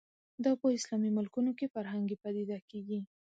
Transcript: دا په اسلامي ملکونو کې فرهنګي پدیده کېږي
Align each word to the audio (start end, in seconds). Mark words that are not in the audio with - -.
دا 0.43 0.51
په 0.61 0.67
اسلامي 0.77 1.09
ملکونو 1.17 1.51
کې 1.57 1.71
فرهنګي 1.75 2.15
پدیده 2.23 2.57
کېږي 2.69 2.99